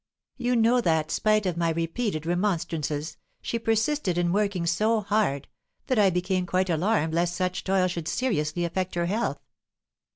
You 0.37 0.55
know 0.55 0.81
that, 0.81 1.11
spite 1.11 1.45
of 1.45 1.57
my 1.57 1.69
repeated 1.69 2.25
remonstrances, 2.25 3.17
she 3.39 3.59
persisted 3.59 4.17
in 4.17 4.33
working 4.33 4.65
so 4.65 5.01
hard, 5.01 5.47
that 5.85 5.99
I 5.99 6.09
became 6.09 6.47
quite 6.47 6.71
alarmed 6.71 7.13
lest 7.13 7.35
such 7.35 7.63
toil 7.63 7.87
should 7.87 8.07
seriously 8.07 8.65
affect 8.65 8.95
her 8.95 9.05
health." 9.05 9.43